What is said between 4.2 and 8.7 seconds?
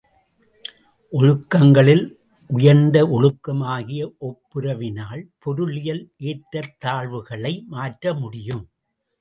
ஒப்புரவினால் பொருளியல் ஏற்றத் தாழ்வுகளை மாற்ற முடியும்.